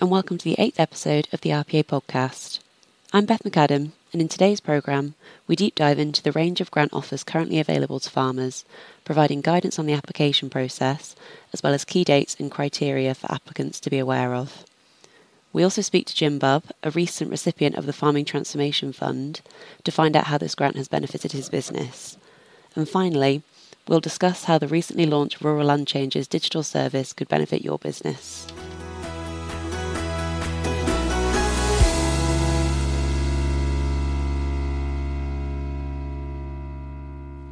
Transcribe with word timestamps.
and 0.00 0.10
welcome 0.10 0.38
to 0.38 0.44
the 0.44 0.54
eighth 0.58 0.78
episode 0.78 1.26
of 1.32 1.40
the 1.40 1.50
RPA 1.50 1.82
podcast. 1.82 2.60
I'm 3.12 3.26
Beth 3.26 3.42
McAdam, 3.42 3.90
and 4.12 4.22
in 4.22 4.28
today's 4.28 4.60
programme, 4.60 5.14
we 5.48 5.56
deep 5.56 5.74
dive 5.74 5.98
into 5.98 6.22
the 6.22 6.30
range 6.30 6.60
of 6.60 6.70
grant 6.70 6.92
offers 6.92 7.24
currently 7.24 7.58
available 7.58 7.98
to 7.98 8.08
farmers, 8.08 8.64
providing 9.04 9.40
guidance 9.40 9.76
on 9.76 9.86
the 9.86 9.94
application 9.94 10.50
process, 10.50 11.16
as 11.52 11.64
well 11.64 11.74
as 11.74 11.84
key 11.84 12.04
dates 12.04 12.36
and 12.38 12.48
criteria 12.48 13.12
for 13.12 13.32
applicants 13.32 13.80
to 13.80 13.90
be 13.90 13.98
aware 13.98 14.36
of. 14.36 14.64
We 15.52 15.64
also 15.64 15.82
speak 15.82 16.06
to 16.06 16.14
Jim 16.14 16.38
Bubb, 16.38 16.64
a 16.84 16.92
recent 16.92 17.32
recipient 17.32 17.74
of 17.74 17.86
the 17.86 17.92
Farming 17.92 18.24
Transformation 18.24 18.92
Fund, 18.92 19.40
to 19.82 19.90
find 19.90 20.14
out 20.14 20.26
how 20.26 20.38
this 20.38 20.54
grant 20.54 20.76
has 20.76 20.86
benefited 20.86 21.32
his 21.32 21.48
business. 21.48 22.16
And 22.76 22.88
finally, 22.88 23.42
we'll 23.88 23.98
discuss 23.98 24.44
how 24.44 24.58
the 24.58 24.68
recently 24.68 25.06
launched 25.06 25.40
Rural 25.40 25.66
Land 25.66 25.88
Changes 25.88 26.28
digital 26.28 26.62
service 26.62 27.12
could 27.12 27.28
benefit 27.28 27.64
your 27.64 27.78
business. 27.78 28.46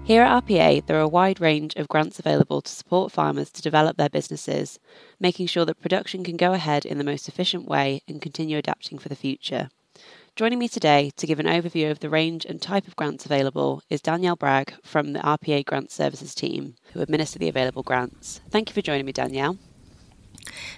Here 0.06 0.22
at 0.22 0.44
RPA, 0.44 0.86
there 0.86 0.98
are 0.98 1.00
a 1.00 1.08
wide 1.08 1.40
range 1.40 1.74
of 1.74 1.88
grants 1.88 2.20
available 2.20 2.62
to 2.62 2.70
support 2.70 3.10
farmers 3.10 3.50
to 3.50 3.60
develop 3.60 3.96
their 3.96 4.08
businesses, 4.08 4.78
making 5.18 5.48
sure 5.48 5.64
that 5.64 5.80
production 5.80 6.22
can 6.22 6.36
go 6.36 6.52
ahead 6.52 6.86
in 6.86 6.98
the 6.98 7.02
most 7.02 7.28
efficient 7.28 7.66
way 7.66 8.02
and 8.06 8.22
continue 8.22 8.56
adapting 8.56 8.98
for 8.98 9.08
the 9.08 9.16
future. 9.16 9.68
Joining 10.36 10.60
me 10.60 10.68
today 10.68 11.10
to 11.16 11.26
give 11.26 11.40
an 11.40 11.46
overview 11.46 11.90
of 11.90 11.98
the 11.98 12.08
range 12.08 12.44
and 12.44 12.62
type 12.62 12.86
of 12.86 12.94
grants 12.94 13.26
available 13.26 13.82
is 13.90 14.00
Danielle 14.00 14.36
Bragg 14.36 14.74
from 14.84 15.12
the 15.12 15.18
RPA 15.18 15.64
Grant 15.64 15.90
Services 15.90 16.36
team, 16.36 16.76
who 16.92 17.00
administer 17.00 17.40
the 17.40 17.48
available 17.48 17.82
grants. 17.82 18.40
Thank 18.48 18.70
you 18.70 18.74
for 18.74 18.82
joining 18.82 19.06
me, 19.06 19.12
Danielle. 19.12 19.58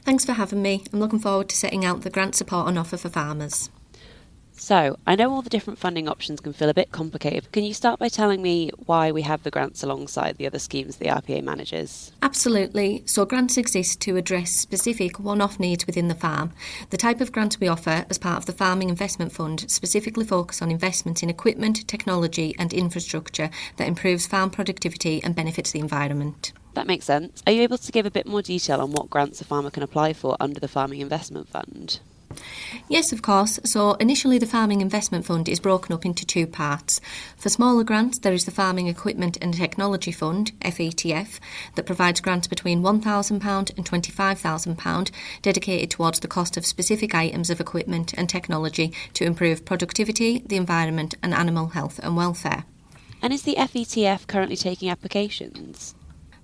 Thanks 0.05 0.25
for 0.25 0.33
having 0.33 0.63
me. 0.63 0.85
I'm 0.91 1.01
looking 1.01 1.19
forward 1.19 1.51
to 1.51 1.57
setting 1.57 1.85
out 1.85 2.01
the 2.01 2.09
grant 2.09 2.35
support 2.35 2.67
on 2.67 2.79
offer 2.79 2.97
for 2.97 3.11
farmers. 3.11 3.69
So, 4.61 4.99
I 5.07 5.15
know 5.15 5.33
all 5.33 5.41
the 5.41 5.51
different 5.51 5.79
funding 5.79 6.09
options 6.09 6.41
can 6.41 6.53
feel 6.53 6.69
a 6.69 6.75
bit 6.75 6.91
complicated. 6.91 7.51
Can 7.53 7.63
you 7.63 7.73
start 7.73 8.01
by 8.01 8.09
telling 8.09 8.43
me 8.43 8.73
why 8.87 9.13
we 9.13 9.23
have 9.23 9.45
the 9.45 9.53
grants 9.53 9.85
alongside 9.85 10.37
the 10.37 10.47
other 10.47 10.59
schemes 10.59 10.97
the 10.97 11.07
RPA 11.07 11.45
manages? 11.45 12.11
Absolutely. 12.23 13.05
So, 13.07 13.25
grants 13.25 13.57
exist 13.57 14.01
to 14.03 14.17
address 14.17 14.51
specific 14.51 15.21
one 15.21 15.41
off 15.41 15.61
needs 15.61 15.87
within 15.87 16.09
the 16.09 16.15
farm. 16.17 16.53
The 16.91 16.97
type 16.97 17.21
of 17.21 17.31
grant 17.31 17.57
we 17.61 17.69
offer 17.69 18.05
as 18.11 18.19
part 18.19 18.39
of 18.39 18.47
the 18.47 18.53
Farming 18.53 18.89
Investment 18.89 19.31
Fund 19.31 19.71
specifically 19.71 20.25
focus 20.25 20.61
on 20.61 20.73
investment 20.73 21.23
in 21.23 21.31
equipment, 21.31 21.87
technology, 21.87 22.57
and 22.59 22.73
infrastructure 22.73 23.51
that 23.77 23.87
improves 23.87 24.27
farm 24.27 24.51
productivity 24.51 25.23
and 25.23 25.37
benefits 25.37 25.71
the 25.71 25.79
environment. 25.79 26.53
That 26.75 26.89
makes 26.89 27.05
sense. 27.05 27.45
Are 27.47 27.53
you 27.53 27.63
able 27.63 27.79
to 27.79 27.93
give 27.93 28.07
a 28.07 28.11
bit 28.11 28.27
more 28.27 28.43
detail 28.43 28.81
on 28.81 28.91
what 28.91 29.09
grants 29.09 29.41
a 29.41 29.45
farmer 29.45 29.71
can 29.71 29.85
apply 29.85 30.15
for 30.15 30.37
under 30.41 30.59
the 30.59 30.69
Farming 30.69 31.01
Investment 31.01 31.49
Fund? 31.49 32.01
Yes, 32.89 33.13
of 33.13 33.23
course. 33.23 33.59
So 33.65 33.93
initially, 33.95 34.39
the 34.39 34.47
Farming 34.47 34.81
Investment 34.81 35.27
Fund 35.27 35.49
is 35.49 35.61
broken 35.61 35.95
up 35.95 36.05
into 36.05 36.25
two 36.25 36.47
parts. 36.47 37.01
For 37.37 37.49
smaller 37.49 37.85
grants, 37.85 38.19
there 38.19 38.33
is 38.33 38.45
the 38.45 38.51
Farming 38.51 38.87
Equipment 38.87 39.37
and 39.41 39.55
Technology 39.55 40.13
Fund, 40.13 40.53
FETF, 40.61 41.39
that 41.75 41.87
provides 41.87 42.21
grants 42.21 42.47
between 42.47 42.83
£1,000 42.83 43.77
and 43.77 43.87
£25,000 43.87 45.11
dedicated 45.43 45.91
towards 45.91 46.21
the 46.21 46.29
cost 46.29 46.57
of 46.57 46.67
specific 46.67 47.15
items 47.15 47.51
of 47.51 47.61
equipment 47.61 48.15
and 48.15 48.29
technology 48.29 48.93
to 49.15 49.25
improve 49.25 49.65
productivity, 49.65 50.39
the 50.47 50.57
environment, 50.57 51.15
and 51.23 51.35
animal 51.35 51.69
health 51.69 52.01
and 52.03 52.17
welfare. 52.17 52.65
And 53.21 53.33
is 53.33 53.43
the 53.43 53.57
FETF 53.57 54.27
currently 54.27 54.57
taking 54.57 54.89
applications? 54.89 55.95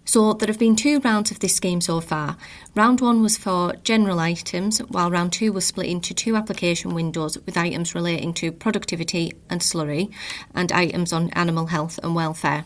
So 0.06 0.34
there 0.34 0.48
have 0.48 0.58
been 0.58 0.76
two 0.76 1.00
rounds 1.00 1.30
of 1.30 1.40
this 1.40 1.56
scheme 1.56 1.80
so 1.80 2.00
far. 2.00 2.36
Round 2.74 3.00
one 3.00 3.22
was 3.22 3.38
for 3.38 3.74
general 3.84 4.20
items, 4.20 4.78
while 4.80 5.10
round 5.10 5.32
two 5.32 5.52
was 5.52 5.66
split 5.66 5.86
into 5.86 6.12
two 6.12 6.36
application 6.36 6.94
windows 6.94 7.38
with 7.46 7.56
items 7.56 7.94
relating 7.94 8.34
to 8.34 8.52
productivity 8.52 9.32
and 9.48 9.62
slurry 9.62 10.12
and 10.54 10.70
items 10.72 11.12
on 11.12 11.30
animal 11.30 11.66
health 11.66 11.98
and 12.02 12.14
welfare. 12.14 12.64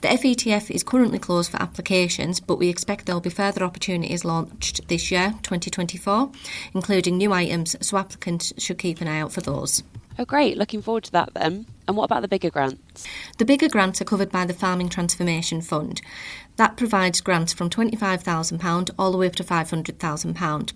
The 0.00 0.08
FETF 0.08 0.70
is 0.70 0.82
currently 0.82 1.18
closed 1.18 1.50
for 1.50 1.60
applications, 1.60 2.40
but 2.40 2.56
we 2.56 2.70
expect 2.70 3.04
there 3.04 3.14
will 3.14 3.20
be 3.20 3.28
further 3.28 3.62
opportunities 3.62 4.24
launched 4.24 4.88
this 4.88 5.10
year, 5.10 5.34
2024, 5.42 6.32
including 6.72 7.18
new 7.18 7.34
items, 7.34 7.76
so 7.86 7.98
applicants 7.98 8.54
should 8.56 8.78
keep 8.78 9.02
an 9.02 9.08
eye 9.08 9.20
out 9.20 9.32
for 9.32 9.42
those. 9.42 9.82
Oh, 10.18 10.24
great. 10.24 10.58
Looking 10.58 10.82
forward 10.82 11.04
to 11.04 11.12
that 11.12 11.32
then. 11.34 11.66
And 11.88 11.96
what 11.96 12.04
about 12.04 12.22
the 12.22 12.28
bigger 12.28 12.50
grants? 12.50 13.06
The 13.38 13.44
bigger 13.44 13.68
grants 13.68 14.00
are 14.00 14.04
covered 14.04 14.30
by 14.30 14.44
the 14.44 14.52
Farming 14.52 14.90
Transformation 14.90 15.60
Fund. 15.60 16.02
That 16.56 16.76
provides 16.76 17.20
grants 17.20 17.52
from 17.52 17.70
£25,000 17.70 18.90
all 18.98 19.12
the 19.12 19.18
way 19.18 19.26
up 19.26 19.36
to 19.36 19.44
£500,000. 19.44 20.72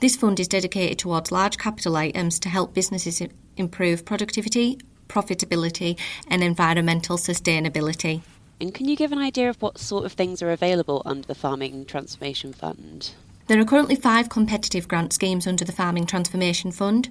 This 0.00 0.16
fund 0.16 0.40
is 0.40 0.48
dedicated 0.48 0.98
towards 0.98 1.30
large 1.30 1.58
capital 1.58 1.96
items 1.96 2.38
to 2.40 2.48
help 2.48 2.74
businesses 2.74 3.22
improve 3.56 4.04
productivity, 4.04 4.78
profitability, 5.08 5.98
and 6.28 6.42
environmental 6.42 7.16
sustainability. 7.16 8.22
And 8.60 8.74
can 8.74 8.88
you 8.88 8.96
give 8.96 9.12
an 9.12 9.18
idea 9.18 9.48
of 9.48 9.62
what 9.62 9.78
sort 9.78 10.04
of 10.04 10.12
things 10.12 10.42
are 10.42 10.50
available 10.50 11.02
under 11.04 11.26
the 11.26 11.34
Farming 11.34 11.84
Transformation 11.84 12.52
Fund? 12.52 13.12
There 13.48 13.58
are 13.58 13.64
currently 13.64 13.96
five 13.96 14.28
competitive 14.28 14.88
grant 14.88 15.14
schemes 15.14 15.46
under 15.46 15.64
the 15.64 15.72
Farming 15.72 16.04
Transformation 16.04 16.70
Fund. 16.70 17.08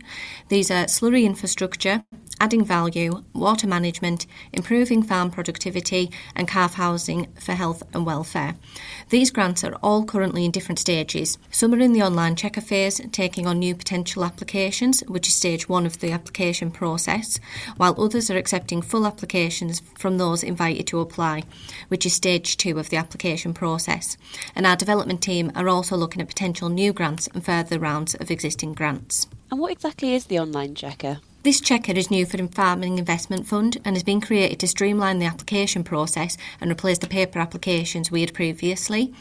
These 0.49 0.69
are 0.69 0.85
slurry 0.85 1.23
infrastructure, 1.23 2.03
adding 2.39 2.63
value, 2.63 3.23
water 3.33 3.65
management, 3.65 4.27
improving 4.53 5.01
farm 5.01 5.31
productivity, 5.31 6.11
and 6.35 6.47
calf 6.47 6.75
housing 6.75 7.25
for 7.39 7.53
health 7.53 7.81
and 7.91 8.05
welfare. 8.05 8.55
These 9.09 9.31
grants 9.31 9.63
are 9.63 9.73
all 9.81 10.05
currently 10.05 10.45
in 10.45 10.51
different 10.51 10.77
stages. 10.77 11.39
Some 11.49 11.73
are 11.73 11.79
in 11.79 11.93
the 11.93 12.03
online 12.03 12.35
checker 12.35 12.61
phase, 12.61 13.01
taking 13.11 13.47
on 13.47 13.57
new 13.57 13.73
potential 13.73 14.23
applications, 14.23 14.99
which 15.07 15.27
is 15.27 15.33
stage 15.33 15.67
one 15.67 15.87
of 15.87 15.97
the 16.01 16.11
application 16.11 16.69
process, 16.69 17.39
while 17.77 17.99
others 17.99 18.29
are 18.29 18.37
accepting 18.37 18.83
full 18.83 19.07
applications 19.07 19.81
from 19.97 20.19
those 20.19 20.43
invited 20.43 20.85
to 20.85 20.99
apply, 20.99 21.45
which 21.87 22.05
is 22.05 22.13
stage 22.13 22.57
two 22.57 22.77
of 22.77 22.91
the 22.91 22.97
application 22.97 23.55
process. 23.55 24.17
And 24.55 24.67
our 24.67 24.75
development 24.75 25.23
team 25.23 25.51
are 25.55 25.67
also 25.67 25.97
looking 25.97 26.21
at 26.21 26.26
potential 26.27 26.69
new 26.69 26.93
grants 26.93 27.27
and 27.27 27.43
further 27.43 27.79
rounds 27.79 28.15
of 28.15 28.29
existing 28.29 28.73
grants. 28.73 29.27
And 29.49 29.59
what 29.59 29.71
exactly 29.71 30.13
is 30.13 30.25
the 30.25 30.39
online 30.39 30.75
checker? 30.75 31.19
This 31.43 31.61
checker 31.61 31.93
is 31.93 32.11
new 32.11 32.25
for 32.25 32.35
the 32.35 32.47
Farming 32.47 32.97
Investment 32.97 33.47
Fund 33.47 33.77
and 33.85 33.95
has 33.95 34.03
been 34.03 34.19
created 34.19 34.59
to 34.59 34.67
streamline 34.67 35.19
the 35.19 35.25
application 35.25 35.83
process 35.83 36.37
and 36.59 36.69
replace 36.69 36.97
the 36.97 37.07
paper 37.07 37.39
applications 37.39 38.11
we 38.11 38.21
had 38.21 38.33
previously. 38.33 39.13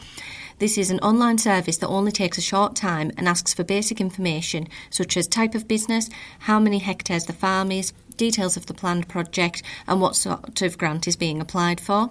This 0.59 0.77
is 0.77 0.89
an 0.89 0.99
online 0.99 1.37
service 1.37 1.77
that 1.77 1.87
only 1.87 2.11
takes 2.11 2.37
a 2.37 2.41
short 2.41 2.75
time 2.75 3.11
and 3.15 3.27
asks 3.27 3.53
for 3.53 3.63
basic 3.63 4.01
information 4.01 4.67
such 4.89 5.15
as 5.15 5.27
type 5.27 5.55
of 5.55 5.67
business, 5.67 6.09
how 6.39 6.59
many 6.59 6.79
hectares 6.79 7.25
the 7.25 7.33
farm 7.33 7.71
is, 7.71 7.93
details 8.17 8.57
of 8.57 8.65
the 8.65 8.73
planned 8.73 9.07
project, 9.07 9.61
and 9.87 10.01
what 10.01 10.15
sort 10.15 10.61
of 10.61 10.77
grant 10.77 11.07
is 11.07 11.15
being 11.15 11.39
applied 11.39 11.79
for. 11.79 12.09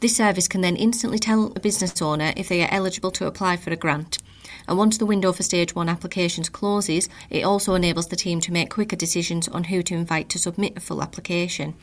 This 0.00 0.16
service 0.16 0.48
can 0.48 0.62
then 0.62 0.76
instantly 0.76 1.18
tell 1.18 1.52
a 1.54 1.60
business 1.60 2.00
owner 2.00 2.32
if 2.34 2.48
they 2.48 2.62
are 2.62 2.72
eligible 2.72 3.10
to 3.10 3.26
apply 3.26 3.58
for 3.58 3.70
a 3.70 3.76
grant. 3.76 4.18
And 4.66 4.78
once 4.78 4.96
the 4.96 5.04
window 5.04 5.30
for 5.30 5.42
Stage 5.42 5.74
1 5.74 5.90
applications 5.90 6.48
closes, 6.48 7.06
it 7.28 7.44
also 7.44 7.74
enables 7.74 8.08
the 8.08 8.16
team 8.16 8.40
to 8.40 8.52
make 8.52 8.70
quicker 8.70 8.96
decisions 8.96 9.46
on 9.48 9.64
who 9.64 9.82
to 9.82 9.94
invite 9.94 10.30
to 10.30 10.38
submit 10.38 10.74
a 10.74 10.80
full 10.80 11.02
application. 11.02 11.74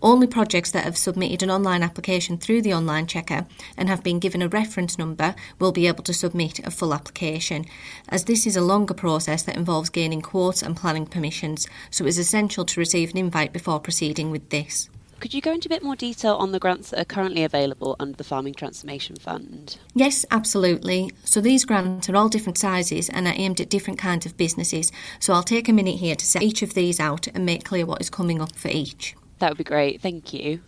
Only 0.00 0.28
projects 0.28 0.70
that 0.70 0.84
have 0.84 0.96
submitted 0.96 1.42
an 1.42 1.50
online 1.50 1.82
application 1.82 2.38
through 2.38 2.62
the 2.62 2.74
online 2.74 3.08
checker 3.08 3.46
and 3.76 3.88
have 3.88 4.04
been 4.04 4.20
given 4.20 4.42
a 4.42 4.48
reference 4.48 4.96
number 4.96 5.34
will 5.58 5.72
be 5.72 5.88
able 5.88 6.04
to 6.04 6.14
submit 6.14 6.60
a 6.64 6.70
full 6.70 6.94
application, 6.94 7.64
as 8.08 8.24
this 8.24 8.46
is 8.46 8.56
a 8.56 8.60
longer 8.60 8.94
process 8.94 9.42
that 9.42 9.56
involves 9.56 9.90
gaining 9.90 10.20
quotes 10.20 10.62
and 10.62 10.76
planning 10.76 11.06
permissions, 11.06 11.66
so 11.90 12.04
it 12.04 12.10
is 12.10 12.18
essential 12.18 12.64
to 12.66 12.78
receive 12.78 13.10
an 13.10 13.18
invite 13.18 13.52
before 13.52 13.80
proceeding 13.80 14.30
with 14.30 14.50
this. 14.50 14.88
Could 15.18 15.32
you 15.32 15.40
go 15.40 15.52
into 15.52 15.68
a 15.68 15.70
bit 15.70 15.82
more 15.82 15.96
detail 15.96 16.34
on 16.34 16.52
the 16.52 16.58
grants 16.58 16.90
that 16.90 17.00
are 17.00 17.04
currently 17.04 17.42
available 17.42 17.96
under 17.98 18.16
the 18.16 18.24
Farming 18.24 18.54
Transformation 18.54 19.16
Fund? 19.16 19.78
Yes, 19.94 20.26
absolutely. 20.30 21.10
So 21.24 21.40
these 21.40 21.64
grants 21.64 22.08
are 22.08 22.16
all 22.16 22.28
different 22.28 22.58
sizes 22.58 23.08
and 23.08 23.26
are 23.26 23.34
aimed 23.34 23.60
at 23.60 23.70
different 23.70 23.98
kinds 23.98 24.26
of 24.26 24.36
businesses. 24.36 24.92
So 25.18 25.32
I'll 25.32 25.42
take 25.42 25.68
a 25.68 25.72
minute 25.72 25.96
here 25.96 26.16
to 26.16 26.26
set 26.26 26.42
each 26.42 26.62
of 26.62 26.74
these 26.74 27.00
out 27.00 27.28
and 27.28 27.46
make 27.46 27.64
clear 27.64 27.86
what 27.86 28.00
is 28.00 28.10
coming 28.10 28.42
up 28.42 28.54
for 28.56 28.68
each. 28.68 29.16
That 29.38 29.50
would 29.50 29.58
be 29.58 29.64
great. 29.64 30.02
Thank 30.02 30.34
you. 30.34 30.60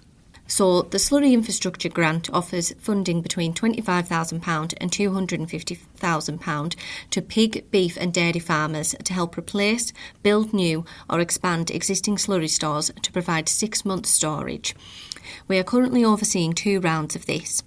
So, 0.50 0.81
the 0.81 0.97
Slurry 0.97 1.35
Infrastructure 1.35 1.91
Grant 1.91 2.31
offers 2.33 2.73
funding 2.81 3.21
between 3.21 3.53
£25,000 3.53 4.75
and 4.81 4.91
£250,000 4.91 6.77
to 7.11 7.23
pig, 7.23 7.71
beef, 7.71 7.99
and 7.99 8.15
dairy 8.15 8.41
farmers 8.41 8.95
to 9.05 9.12
help 9.12 9.37
replace, 9.37 9.93
build 10.23 10.55
new, 10.55 10.87
or 11.11 11.21
expand 11.21 11.71
existing 11.71 12.17
slurry 12.17 12.49
stores 12.49 12.91
to 13.03 13.12
provide 13.12 13.47
six 13.47 13.85
months 13.85 14.09
storage. 14.09 14.75
We 15.49 15.59
are 15.59 15.65
currently 15.65 16.03
overseeing 16.03 16.55
two 16.55 16.81
rounds 16.81 17.15
of 17.15 17.27
this. 17.27 17.62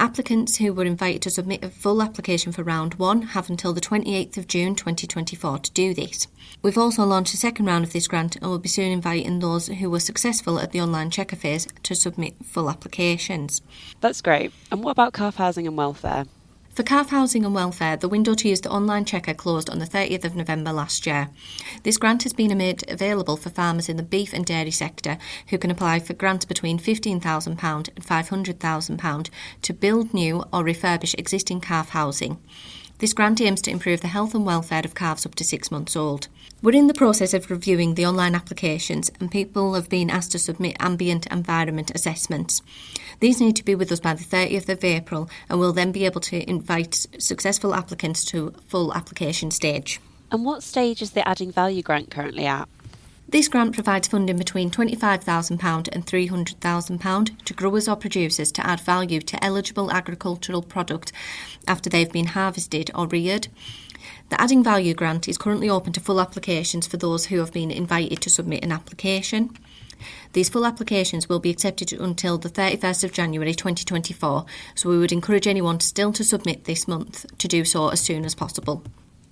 Applicants 0.00 0.58
who 0.58 0.72
were 0.72 0.84
invited 0.84 1.22
to 1.22 1.30
submit 1.30 1.64
a 1.64 1.68
full 1.68 2.00
application 2.00 2.52
for 2.52 2.62
round 2.62 2.94
one 2.94 3.22
have 3.22 3.50
until 3.50 3.72
the 3.72 3.80
28th 3.80 4.36
of 4.36 4.46
June 4.46 4.76
2024 4.76 5.58
to 5.58 5.72
do 5.72 5.92
this. 5.92 6.28
We've 6.62 6.78
also 6.78 7.04
launched 7.04 7.34
a 7.34 7.36
second 7.36 7.66
round 7.66 7.84
of 7.84 7.92
this 7.92 8.06
grant 8.06 8.36
and 8.36 8.46
will 8.46 8.60
be 8.60 8.68
soon 8.68 8.92
inviting 8.92 9.40
those 9.40 9.66
who 9.66 9.90
were 9.90 9.98
successful 9.98 10.60
at 10.60 10.70
the 10.70 10.80
online 10.80 11.10
checker 11.10 11.34
phase 11.34 11.66
to 11.82 11.96
submit 11.96 12.36
full 12.44 12.70
applications. 12.70 13.60
That's 14.00 14.22
great. 14.22 14.52
And 14.70 14.84
what 14.84 14.92
about 14.92 15.14
calf 15.14 15.34
housing 15.34 15.66
and 15.66 15.76
welfare? 15.76 16.26
For 16.78 16.84
calf 16.84 17.10
housing 17.10 17.44
and 17.44 17.56
welfare, 17.56 17.96
the 17.96 18.08
window 18.08 18.34
to 18.34 18.48
use 18.48 18.60
the 18.60 18.70
online 18.70 19.04
checker 19.04 19.34
closed 19.34 19.68
on 19.68 19.80
the 19.80 19.84
30th 19.84 20.24
of 20.24 20.36
November 20.36 20.70
last 20.70 21.08
year. 21.08 21.28
This 21.82 21.96
grant 21.96 22.22
has 22.22 22.32
been 22.32 22.56
made 22.56 22.88
available 22.88 23.36
for 23.36 23.50
farmers 23.50 23.88
in 23.88 23.96
the 23.96 24.04
beef 24.04 24.32
and 24.32 24.46
dairy 24.46 24.70
sector 24.70 25.18
who 25.48 25.58
can 25.58 25.72
apply 25.72 25.98
for 25.98 26.14
grants 26.14 26.44
between 26.44 26.78
£15,000 26.78 27.48
and 27.48 27.58
£500,000 27.58 29.30
to 29.62 29.74
build 29.74 30.14
new 30.14 30.44
or 30.52 30.62
refurbish 30.62 31.18
existing 31.18 31.60
calf 31.60 31.88
housing. 31.88 32.38
This 32.98 33.12
grant 33.12 33.40
aims 33.40 33.62
to 33.62 33.70
improve 33.70 34.00
the 34.00 34.08
health 34.08 34.34
and 34.34 34.44
welfare 34.44 34.82
of 34.84 34.96
calves 34.96 35.24
up 35.24 35.36
to 35.36 35.44
six 35.44 35.70
months 35.70 35.94
old. 35.94 36.26
We're 36.60 36.74
in 36.74 36.88
the 36.88 36.94
process 36.94 37.32
of 37.32 37.48
reviewing 37.48 37.94
the 37.94 38.04
online 38.04 38.34
applications, 38.34 39.08
and 39.20 39.30
people 39.30 39.74
have 39.74 39.88
been 39.88 40.10
asked 40.10 40.32
to 40.32 40.38
submit 40.40 40.76
ambient 40.80 41.24
environment 41.28 41.92
assessments. 41.94 42.60
These 43.20 43.40
need 43.40 43.54
to 43.54 43.64
be 43.64 43.76
with 43.76 43.92
us 43.92 44.00
by 44.00 44.14
the 44.14 44.24
30th 44.24 44.68
of 44.68 44.82
April, 44.82 45.30
and 45.48 45.60
we'll 45.60 45.72
then 45.72 45.92
be 45.92 46.06
able 46.06 46.20
to 46.22 46.50
invite 46.50 47.06
successful 47.18 47.72
applicants 47.72 48.24
to 48.26 48.52
full 48.66 48.92
application 48.92 49.52
stage. 49.52 50.00
And 50.32 50.44
what 50.44 50.64
stage 50.64 51.00
is 51.00 51.12
the 51.12 51.26
Adding 51.26 51.52
Value 51.52 51.82
grant 51.82 52.10
currently 52.10 52.46
at? 52.46 52.68
This 53.30 53.48
grant 53.48 53.74
provides 53.74 54.08
funding 54.08 54.38
between 54.38 54.70
£25,000 54.70 55.88
and 55.92 56.06
£300,000 56.06 57.44
to 57.44 57.54
growers 57.54 57.86
or 57.86 57.94
producers 57.94 58.50
to 58.52 58.66
add 58.66 58.80
value 58.80 59.20
to 59.20 59.44
eligible 59.44 59.92
agricultural 59.92 60.62
product 60.62 61.12
after 61.66 61.90
they've 61.90 62.10
been 62.10 62.28
harvested 62.28 62.90
or 62.94 63.06
reared. 63.06 63.48
The 64.30 64.40
Adding 64.40 64.64
Value 64.64 64.94
grant 64.94 65.28
is 65.28 65.36
currently 65.36 65.68
open 65.68 65.92
to 65.92 66.00
full 66.00 66.22
applications 66.22 66.86
for 66.86 66.96
those 66.96 67.26
who 67.26 67.38
have 67.40 67.52
been 67.52 67.70
invited 67.70 68.22
to 68.22 68.30
submit 68.30 68.64
an 68.64 68.72
application. 68.72 69.50
These 70.32 70.48
full 70.48 70.64
applications 70.64 71.28
will 71.28 71.40
be 71.40 71.50
accepted 71.50 71.92
until 71.92 72.38
the 72.38 72.48
31st 72.48 73.04
of 73.04 73.12
January 73.12 73.52
2024, 73.52 74.46
so 74.74 74.88
we 74.88 74.98
would 74.98 75.12
encourage 75.12 75.46
anyone 75.46 75.80
still 75.80 76.14
to 76.14 76.24
submit 76.24 76.64
this 76.64 76.88
month 76.88 77.26
to 77.36 77.48
do 77.48 77.66
so 77.66 77.88
as 77.88 78.00
soon 78.00 78.24
as 78.24 78.34
possible. 78.34 78.84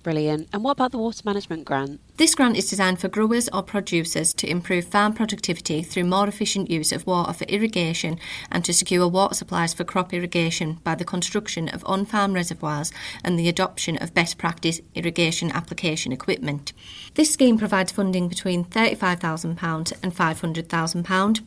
Brilliant. 0.07 0.47
And 0.53 0.63
what 0.63 0.71
about 0.71 0.93
the 0.93 0.97
water 0.99 1.21
management 1.25 1.65
grant? 1.65 1.99
This 2.15 2.33
grant 2.33 2.55
is 2.55 2.69
designed 2.69 3.01
for 3.01 3.09
growers 3.09 3.49
or 3.51 3.61
producers 3.61 4.33
to 4.35 4.49
improve 4.49 4.85
farm 4.85 5.11
productivity 5.11 5.83
through 5.83 6.05
more 6.05 6.25
efficient 6.29 6.71
use 6.71 6.93
of 6.93 7.05
water 7.05 7.33
for 7.33 7.43
irrigation 7.43 8.17
and 8.49 8.63
to 8.63 8.71
secure 8.71 9.05
water 9.09 9.35
supplies 9.35 9.73
for 9.73 9.83
crop 9.83 10.13
irrigation 10.13 10.79
by 10.85 10.95
the 10.95 11.03
construction 11.03 11.67
of 11.67 11.83
on 11.85 12.05
farm 12.05 12.31
reservoirs 12.31 12.89
and 13.21 13.37
the 13.37 13.49
adoption 13.49 13.97
of 13.97 14.13
best 14.13 14.37
practice 14.37 14.79
irrigation 14.95 15.51
application 15.51 16.13
equipment. 16.13 16.71
This 17.15 17.33
scheme 17.33 17.57
provides 17.57 17.91
funding 17.91 18.29
between 18.29 18.63
£35,000 18.63 19.93
and 20.01 20.15
£500,000. 20.15 21.41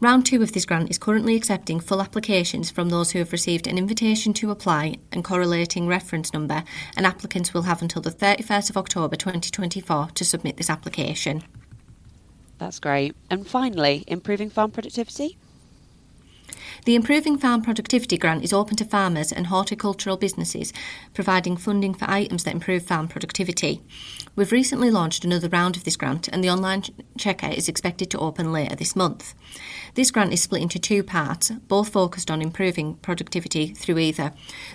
Round 0.00 0.24
two 0.24 0.42
of 0.42 0.52
this 0.52 0.64
grant 0.64 0.90
is 0.90 0.98
currently 0.98 1.36
accepting 1.36 1.80
full 1.80 2.00
applications 2.00 2.70
from 2.70 2.88
those 2.88 3.10
who 3.10 3.18
have 3.18 3.32
received 3.32 3.66
an 3.66 3.78
invitation 3.78 4.32
to 4.34 4.50
apply 4.50 4.96
and 5.12 5.24
correlating 5.24 5.86
reference 5.86 6.32
number, 6.32 6.64
and 6.96 7.06
applicants 7.06 7.54
will 7.54 7.62
have 7.62 7.82
until 7.82 8.02
the 8.02 8.10
31st 8.10 8.70
of 8.70 8.76
October 8.76 9.16
2024 9.16 10.10
to 10.14 10.24
submit 10.24 10.56
this 10.56 10.70
application. 10.70 11.42
That's 12.58 12.78
great. 12.78 13.14
And 13.30 13.46
finally, 13.46 14.04
improving 14.06 14.50
farm 14.50 14.70
productivity? 14.70 15.36
The 16.84 16.94
Improving 16.94 17.38
Farm 17.38 17.62
Productivity 17.62 18.16
Grant 18.18 18.44
is 18.44 18.52
open 18.52 18.76
to 18.76 18.84
farmers 18.84 19.32
and 19.32 19.46
horticultural 19.46 20.16
businesses, 20.16 20.72
providing 21.14 21.56
funding 21.56 21.94
for 21.94 22.08
items 22.08 22.44
that 22.44 22.54
improve 22.54 22.84
farm 22.84 23.08
productivity. 23.08 23.80
We've 24.36 24.52
recently 24.52 24.90
launched 24.90 25.24
another 25.24 25.48
round 25.48 25.76
of 25.76 25.84
this 25.84 25.96
grant, 25.96 26.28
and 26.28 26.44
the 26.44 26.50
online 26.50 26.82
checker 27.16 27.48
is 27.48 27.68
expected 27.68 28.10
to 28.10 28.18
open 28.18 28.52
later 28.52 28.76
this 28.76 28.94
month. 28.94 29.34
This 29.94 30.10
grant 30.10 30.32
is 30.32 30.42
split 30.42 30.62
into 30.62 30.78
two 30.78 31.02
parts, 31.02 31.50
both 31.50 31.88
focused 31.88 32.30
on 32.30 32.42
improving 32.42 32.96
productivity 32.96 33.68
through 33.68 33.98
either 33.98 34.32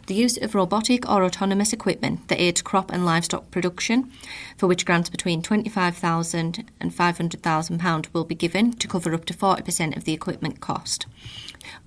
the 0.07 0.15
use 0.15 0.37
of 0.37 0.55
robotic 0.55 1.07
or 1.09 1.23
autonomous 1.23 1.71
equipment 1.71 2.27
that 2.27 2.41
aids 2.41 2.61
crop 2.63 2.91
and 2.91 3.05
livestock 3.05 3.51
production, 3.51 4.11
for 4.57 4.67
which 4.67 4.85
grants 4.85 5.09
between 5.09 5.43
£25,000 5.43 6.67
and 6.79 6.91
£500,000 6.91 8.13
will 8.13 8.25
be 8.25 8.35
given 8.35 8.73
to 8.73 8.87
cover 8.87 9.13
up 9.13 9.25
to 9.25 9.33
40% 9.33 9.95
of 9.95 10.03
the 10.03 10.13
equipment 10.13 10.59
cost 10.59 11.05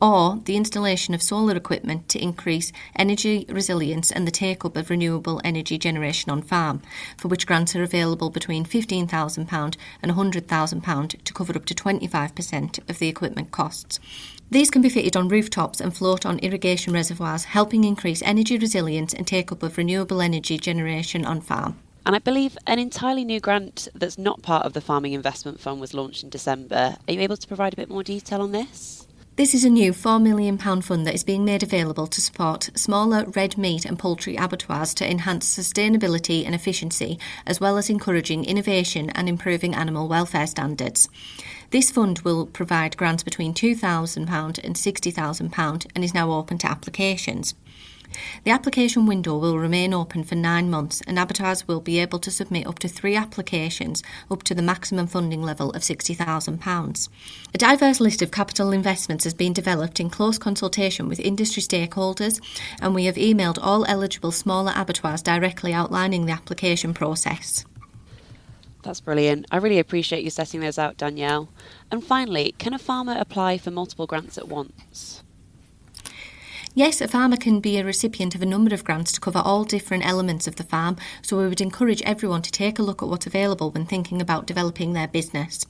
or 0.01 0.41
the 0.45 0.57
installation 0.57 1.15
of 1.15 1.23
solar 1.23 1.57
equipment 1.57 2.09
to 2.11 2.23
increase 2.23 2.73
energy 2.97 3.47
resilience 3.49 4.11
and 4.11 4.27
the 4.27 4.31
take 4.31 4.65
up 4.65 4.77
of 4.77 4.91
renewable 4.91 5.41
energy 5.45 5.79
generation 5.79 6.31
on 6.31 6.43
farm, 6.43 6.83
for 7.17 7.29
which 7.29 7.47
grants 7.47 7.75
are 7.75 7.83
available 7.83 8.31
between 8.31 8.65
£15,000 8.65 9.77
and 10.03 10.13
£100,000 10.13 11.25
to 11.25 11.33
cover 11.33 11.57
up 11.57 11.65
to 11.65 11.75
25% 11.75 12.91
of 12.91 12.99
the 12.99 13.09
equipment 13.09 13.51
costs. 13.51 14.01
These 14.51 14.71
can 14.71 14.83
be 14.83 14.89
fitted 14.89 15.17
on 15.17 15.29
rooftops 15.29 15.81
and 15.81 15.97
float 15.97 16.25
on 16.27 16.39
irrigation 16.39 16.93
reservoirs, 16.93 17.45
helping 17.45 17.85
increase 17.85 18.23
energy 18.23 18.59
resilience 18.59 19.15
and 19.15 19.27
take 19.27 19.51
up 19.51 19.63
of 19.63 19.79
renewable 19.79 20.21
energy 20.21 20.59
generation 20.59 21.25
on 21.25 21.41
farm. 21.41 21.79
And 22.07 22.15
I 22.15 22.19
believe 22.19 22.59
an 22.67 22.79
entirely 22.79 23.25
new 23.25 23.41
grant 23.41 23.89
that's 23.95 24.19
not 24.19 24.43
part 24.43 24.67
of 24.67 24.75
the 24.75 24.83
Farming 24.83 25.15
Investment 25.15 25.59
Fund 25.59 25.81
was 25.81 25.95
launched 25.95 26.23
in 26.23 26.29
December. 26.29 26.97
Are 27.09 27.13
you 27.13 27.21
able 27.21 27.39
to 27.39 27.49
provide 27.49 27.73
a 27.73 27.77
bit 27.77 27.89
more 27.89 28.03
detail 28.03 28.43
on 28.43 28.53
this? 28.53 29.04
This 29.37 29.53
is 29.53 29.65
a 29.65 29.69
new 29.69 29.93
£4 29.93 30.23
million 30.23 30.57
fund 30.59 31.05
that 31.09 31.15
is 31.17 31.25
being 31.25 31.45
made 31.45 31.65
available 31.65 32.07
to 32.07 32.21
support 32.21 32.71
smaller 32.77 33.25
red 33.35 33.59
meat 33.59 33.85
and 33.85 33.99
poultry 33.99 34.37
abattoirs 34.37 34.95
to 34.95 35.11
enhance 35.11 35.59
sustainability 35.59 36.47
and 36.47 36.55
efficiency, 36.55 37.19
as 37.45 37.61
well 37.61 37.77
as 37.77 37.91
encouraging 37.91 38.45
innovation 38.45 39.11
and 39.11 39.29
improving 39.29 39.75
animal 39.75 40.07
welfare 40.07 40.47
standards. 40.47 41.09
This 41.71 41.91
fund 41.91 42.21
will 42.21 42.47
provide 42.47 42.97
grants 42.97 43.25
between 43.25 43.55
£2,000 43.55 44.19
and 44.63 44.77
£60,000 44.77 45.87
and 45.97 46.05
is 46.05 46.15
now 46.15 46.31
open 46.31 46.59
to 46.59 46.71
applications. 46.71 47.57
The 48.45 48.51
application 48.51 49.07
window 49.07 49.39
will 49.39 49.59
remain 49.59 49.95
open 49.95 50.25
for 50.25 50.35
nine 50.35 50.71
months 50.71 51.01
and 51.07 51.19
abattoirs 51.19 51.67
will 51.67 51.81
be 51.81 51.99
able 51.99 52.19
to 52.21 52.31
submit 52.31 52.67
up 52.67 52.79
to 52.81 52.89
three 52.89 53.17
applications 53.17 54.03
up 54.31 54.43
to 54.45 54.55
the 54.55 54.63
maximum 54.63 55.07
funding 55.07 55.43
level 55.43 55.71
of 55.71 55.83
£60,000. 55.83 57.09
A 57.55 57.59
diverse 57.59 58.01
list 58.01 58.23
of 58.23 58.31
capital 58.31 58.73
investments 58.73 59.25
has 59.25 59.35
been 59.35 59.53
developed 59.53 60.01
in 60.01 60.11
close 60.11 60.39
consultation 60.39 61.09
with 61.09 61.21
industry 61.21 61.63
stakeholders 61.63 62.41
and 62.81 62.95
we 62.95 63.07
have 63.07 63.17
emailed 63.17 63.59
all 63.61 63.85
eligible 63.87 64.33
smaller 64.33 64.73
abattoirs 64.77 65.23
directly 65.23 65.73
outlining 65.73 66.27
the 66.27 66.33
application 66.33 66.95
process. 66.95 67.65
That's 68.85 69.01
brilliant. 69.01 69.47
I 69.51 69.57
really 69.57 69.79
appreciate 69.79 70.25
you 70.25 70.31
setting 70.31 70.61
those 70.61 70.79
out, 70.79 70.99
Danielle. 70.99 71.49
And 71.91 72.05
finally, 72.05 72.55
can 72.59 72.75
a 72.75 72.79
farmer 72.79 73.17
apply 73.19 73.57
for 73.57 73.71
multiple 73.71 74.07
grants 74.07 74.37
at 74.37 74.47
once? 74.47 75.24
Yes, 76.77 77.01
a 77.01 77.07
farmer 77.07 77.37
can 77.37 77.61
be 77.61 77.79
a 77.79 77.85
recipient 77.85 78.35
of 78.35 78.43
a 78.43 78.47
number 78.47 78.75
of 78.75 78.83
grants 78.83 79.13
to 79.13 79.21
cover 79.21 79.39
all 79.39 79.63
different 79.63 80.05
elements 80.05 80.49
of 80.49 80.57
the 80.57 80.65
farm, 80.65 80.97
so 81.23 81.39
we 81.39 81.47
would 81.47 81.61
encourage 81.61 82.03
everyone 82.03 82.43
to 82.43 82.51
take 82.51 82.81
a 82.81 82.83
look 82.83 83.01
at 83.01 83.09
what's 83.09 83.29
available 83.29 83.71
when 83.71 83.87
thinking 83.87 84.21
about 84.21 84.49
developing 84.49 84.93
their 84.93 85.07
business. 85.07 85.67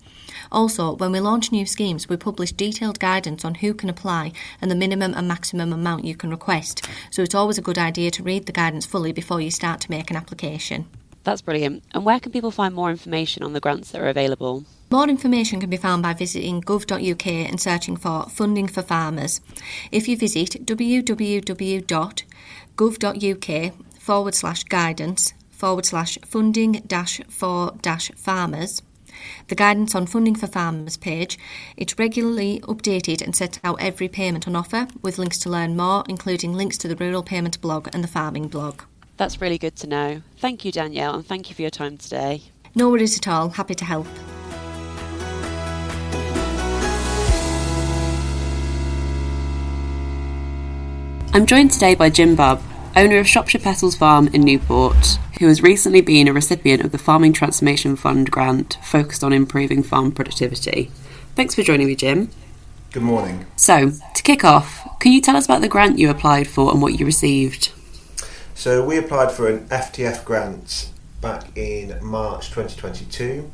Also, 0.51 0.97
when 0.97 1.13
we 1.13 1.21
launch 1.21 1.53
new 1.53 1.67
schemes, 1.67 2.09
we 2.09 2.17
publish 2.17 2.53
detailed 2.53 3.01
guidance 3.01 3.45
on 3.45 3.57
who 3.57 3.75
can 3.75 3.91
apply 3.91 4.33
and 4.63 4.71
the 4.71 4.75
minimum 4.75 5.13
and 5.13 5.29
maximum 5.29 5.75
amount 5.75 6.07
you 6.07 6.17
can 6.17 6.31
request, 6.31 6.89
so 7.11 7.21
it's 7.21 7.35
always 7.35 7.59
a 7.59 7.63
good 7.63 7.77
idea 7.77 8.11
to 8.11 8.23
read 8.23 8.47
the 8.47 8.53
guidance 8.53 8.87
fully 8.87 9.13
before 9.13 9.43
you 9.43 9.51
start 9.51 9.83
to 9.83 9.91
make 9.91 10.11
an 10.11 10.17
application. 10.17 10.87
That's 11.23 11.43
brilliant. 11.43 11.85
And 11.93 12.07
where 12.07 12.19
can 12.19 12.33
people 12.33 12.51
find 12.51 12.75
more 12.75 12.91
information 12.91 13.43
on 13.43 13.53
the 13.53 13.61
grants 13.61 13.91
that 13.91 14.01
are 14.01 14.09
available? 14.09 14.65
More 14.95 15.09
information 15.09 15.59
can 15.59 15.71
be 15.71 15.77
found 15.77 16.05
by 16.05 16.15
visiting 16.15 16.63
gov.uk 16.63 17.27
and 17.27 17.61
searching 17.61 17.97
for 17.97 18.29
Funding 18.31 18.69
for 18.69 18.81
Farmers. 18.81 19.41
If 19.91 20.07
you 20.07 20.17
visit 20.17 20.51
www.gov.uk 20.65 21.13
forward 23.99 24.35
slash 24.37 24.63
guidance 24.63 25.35
forward 25.51 25.85
slash 25.85 26.17
funding 26.25 26.85
dash 26.87 27.21
for 27.29 27.73
dash 27.83 28.13
farmers, 28.13 28.83
the 29.49 29.57
Guidance 29.57 29.97
on 29.97 30.07
Funding 30.07 30.37
for 30.37 30.47
Farmers 30.47 30.97
page, 30.97 31.41
it's 31.77 31.99
regularly 31.99 32.61
updated 32.61 33.21
and 33.21 33.35
sets 33.35 33.59
out 33.65 33.83
every 33.83 34.07
payment 34.07 34.47
on 34.47 34.55
offer 34.55 34.87
with 35.03 35.19
links 35.19 35.39
to 35.39 35.51
learn 35.51 35.77
more, 35.77 36.05
including 36.09 36.53
links 36.53 36.79
to 36.79 36.87
the 36.87 36.95
Rural 36.95 37.25
Payment 37.25 37.61
blog 37.61 37.89
and 37.93 38.05
the 38.05 38.09
Farming 38.09 38.47
blog. 38.47 38.83
That's 39.17 39.41
really 39.41 39.59
good 39.59 39.75
to 39.79 39.89
know. 39.89 40.23
Thank 40.39 40.65
you, 40.65 40.71
Danielle, 40.71 41.17
and 41.17 41.27
thank 41.27 41.51
you 41.51 41.57
for 41.57 41.63
your 41.63 41.73
time 41.73 41.99
today. 41.99 42.43
No 42.77 42.91
worries 42.91 43.19
at 43.19 43.27
all. 43.27 43.49
Happy 43.49 43.75
to 43.75 43.85
help. 43.85 44.07
I'm 51.35 51.47
joined 51.47 51.73
today 51.73 51.97
by 51.97 52.11
Jim 52.11 52.37
Bubb, 52.37 52.63
owner 52.95 53.19
of 53.19 53.27
Shropshire 53.27 53.61
Petals 53.61 53.97
Farm 53.97 54.29
in 54.29 54.43
Newport, 54.43 55.19
who 55.41 55.49
has 55.49 55.63
recently 55.63 56.01
been 56.01 56.29
a 56.29 56.33
recipient 56.33 56.85
of 56.85 56.93
the 56.93 56.97
Farming 56.97 57.33
Transformation 57.33 57.97
Fund 57.97 58.31
grant 58.31 58.79
focused 58.85 59.25
on 59.25 59.33
improving 59.33 59.83
farm 59.83 60.13
productivity. 60.13 60.93
Thanks 61.35 61.57
for 61.57 61.65
joining 61.65 61.89
me, 61.89 61.97
Jim. 61.97 62.31
Good 62.93 63.03
morning. 63.03 63.47
So, 63.57 63.91
to 63.91 64.23
kick 64.23 64.45
off, 64.45 64.87
can 65.01 65.11
you 65.11 65.21
tell 65.21 65.37
us 65.37 65.45
about 65.45 65.61
the 65.61 65.69
grant 65.69 65.99
you 65.99 66.09
applied 66.09 66.47
for 66.47 66.71
and 66.71 66.81
what 66.81 67.01
you 67.01 67.05
received? 67.05 67.73
So, 68.55 68.85
we 68.85 68.97
applied 68.97 69.33
for 69.33 69.49
an 69.49 69.67
FTF 69.71 70.25
grant 70.25 70.89
back 71.21 71.59
in 71.59 71.99
March 72.01 72.51
2022. 72.51 73.51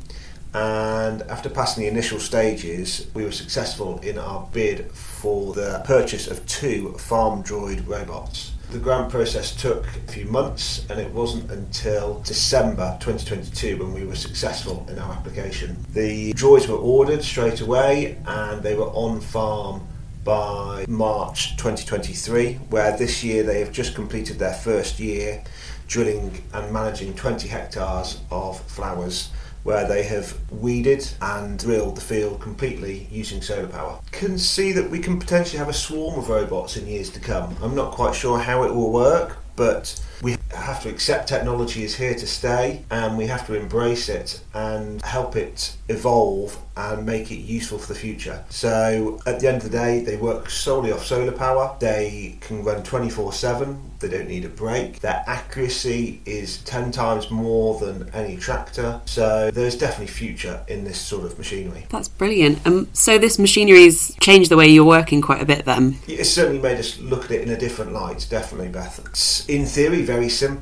and 0.53 1.23
after 1.23 1.49
passing 1.49 1.85
the 1.85 1.89
initial 1.89 2.19
stages, 2.19 3.07
we 3.15 3.25
were 3.25 3.33
successful 3.33 4.01
in 4.01 4.19
our 4.19 4.47
bid 4.53 4.91
for 5.21 5.53
the 5.53 5.83
purchase 5.85 6.29
of 6.29 6.47
two 6.47 6.93
Farm 6.95 7.43
Droid 7.43 7.87
robots. 7.87 8.53
The 8.71 8.79
grant 8.79 9.11
process 9.11 9.55
took 9.55 9.87
a 9.87 10.13
few 10.13 10.25
months, 10.25 10.87
and 10.89 10.99
it 10.99 11.13
wasn't 11.13 11.51
until 11.51 12.21
December 12.21 12.97
2022 13.01 13.77
when 13.77 13.93
we 13.93 14.07
were 14.07 14.15
successful 14.15 14.87
in 14.89 14.99
our 14.99 15.13
application. 15.13 15.77
The 15.93 16.33
droids 16.33 16.69
were 16.69 16.77
ordered 16.77 17.23
straight 17.23 17.61
away, 17.61 18.17
and 18.27 18.63
they 18.63 18.75
were 18.75 18.89
on 18.93 19.21
farm 19.21 19.87
by 20.25 20.87
March 20.89 21.57
2023, 21.59 22.55
where 22.71 22.97
this 22.97 23.23
year 23.23 23.43
they 23.43 23.61
have 23.61 23.73
just 23.73 23.95
completed 23.95 24.39
their 24.39 24.55
first 24.55 24.99
year 24.99 25.45
drilling 25.87 26.43
and 26.55 26.73
managing 26.73 27.13
20 27.15 27.47
hectares 27.49 28.21
of 28.31 28.59
flowers 28.63 29.31
where 29.63 29.87
they 29.87 30.03
have 30.05 30.37
weeded 30.51 31.07
and 31.21 31.59
drilled 31.59 31.97
the 31.97 32.01
field 32.01 32.41
completely 32.41 33.07
using 33.11 33.43
solar 33.43 33.69
power. 33.69 34.01
Can 34.11 34.39
see 34.39 34.73
that 34.73 34.91
we 34.91 34.99
can 34.99 35.19
potentially 35.19 35.59
have 35.59 35.69
a 35.69 35.75
swarm 35.75 36.19
of 36.19 36.29
robots 36.29 36.77
in 36.77 36.87
years 36.87 37.11
to 37.11 37.21
come. 37.21 37.57
I'm 37.63 37.75
not 37.75 37.93
quite 37.93 38.15
sure 38.15 38.39
how 38.39 38.65
it 38.65 38.75
will 38.75 38.93
work, 38.93 39.39
but 39.57 40.03
we 40.23 40.37
have 40.71 40.83
to 40.83 40.89
accept 40.89 41.29
technology 41.29 41.83
is 41.83 41.97
here 41.97 42.15
to 42.15 42.27
stay 42.27 42.85
and 42.91 43.19
we 43.19 43.27
have 43.27 43.45
to 43.47 43.55
embrace 43.55 44.09
it 44.09 44.41
and 44.55 45.03
help 45.03 45.35
it 45.35 45.77
evolve 45.89 46.57
and 46.77 47.05
make 47.05 47.31
it 47.31 47.37
useful 47.37 47.79
for 47.79 47.93
the 47.93 47.99
future. 47.99 48.43
So 48.49 49.21
at 49.27 49.41
the 49.41 49.49
end 49.49 49.59
of 49.59 49.65
the 49.65 49.71
day, 49.71 50.03
they 50.03 50.17
work 50.17 50.49
solely 50.49 50.93
off 50.93 51.05
solar 51.05 51.33
power. 51.33 51.77
They 51.81 52.39
can 52.41 52.65
run 52.65 52.83
24 52.83 53.33
7. 53.33 53.91
They 53.99 54.09
don't 54.09 54.29
need 54.29 54.47
a 54.47 54.49
break. 54.49 55.01
Their 55.01 55.23
accuracy 55.27 56.23
is 56.25 56.59
10 56.63 56.91
times 56.91 57.31
more 57.31 57.79
than 57.79 58.09
any 58.15 58.37
tractor. 58.39 59.01
So 59.05 59.51
there's 59.51 59.77
definitely 59.77 60.07
future 60.07 60.65
in 60.69 60.85
this 60.85 60.99
sort 60.99 61.25
of 61.25 61.37
machinery. 61.37 61.87
That's 61.91 62.09
brilliant. 62.09 62.67
Um, 62.67 62.89
so 62.95 63.19
this 63.19 63.39
machinery's 63.39 64.15
changed 64.21 64.51
the 64.51 64.57
way 64.57 64.69
you're 64.69 64.87
working 64.87 65.21
quite 65.21 65.43
a 65.43 65.45
bit 65.45 65.67
then? 65.67 65.99
It's 66.09 66.31
certainly 66.31 66.63
made 66.63 66.79
us 66.79 66.99
look 66.99 67.27
at 67.27 67.31
it 67.31 67.43
in 67.43 67.51
a 67.51 67.59
different 67.59 67.93
light, 67.93 68.27
definitely, 68.31 68.69
Beth. 68.69 69.05
It's 69.07 69.47
in 69.49 69.67
theory 69.67 70.03
very 70.03 70.31
simple. 70.31 70.60